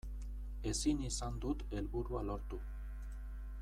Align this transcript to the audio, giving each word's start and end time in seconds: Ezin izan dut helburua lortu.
Ezin 0.71 1.03
izan 1.09 1.37
dut 1.45 1.63
helburua 1.77 2.25
lortu. 2.31 2.63